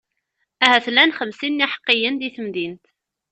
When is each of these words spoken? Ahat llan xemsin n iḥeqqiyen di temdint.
Ahat 0.63 0.85
llan 0.91 1.11
xemsin 1.17 1.53
n 1.61 1.65
iḥeqqiyen 1.65 2.15
di 2.19 2.29
temdint. 2.35 2.85